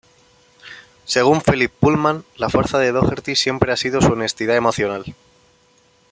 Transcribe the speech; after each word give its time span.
Según 1.05 1.41
Philip 1.41 1.71
Pullman, 1.79 2.23
"la 2.37 2.49
fuerza 2.49 2.79
de 2.79 2.91
Doherty 2.91 3.35
siempre 3.35 3.71
ha 3.71 3.77
sido 3.77 4.01
su 4.01 4.13
honestidad 4.13 4.55
emocional. 4.55 5.13